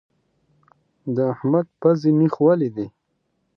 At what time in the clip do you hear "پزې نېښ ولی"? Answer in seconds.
1.79-2.69